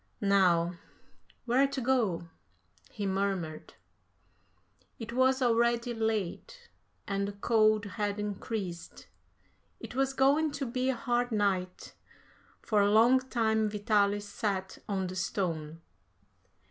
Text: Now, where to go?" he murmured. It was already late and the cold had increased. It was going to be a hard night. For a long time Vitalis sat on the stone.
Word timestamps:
Now, 0.23 0.79
where 1.45 1.67
to 1.67 1.79
go?" 1.79 2.27
he 2.89 3.05
murmured. 3.05 3.75
It 4.97 5.13
was 5.13 5.43
already 5.43 5.93
late 5.93 6.71
and 7.07 7.27
the 7.27 7.33
cold 7.33 7.85
had 7.85 8.19
increased. 8.19 9.05
It 9.79 9.93
was 9.93 10.13
going 10.13 10.53
to 10.53 10.65
be 10.65 10.89
a 10.89 10.95
hard 10.95 11.31
night. 11.31 11.93
For 12.63 12.81
a 12.81 12.89
long 12.89 13.19
time 13.19 13.69
Vitalis 13.69 14.27
sat 14.27 14.79
on 14.89 15.05
the 15.05 15.15
stone. 15.15 15.81